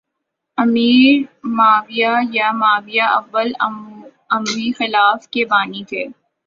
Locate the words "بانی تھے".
5.45-6.03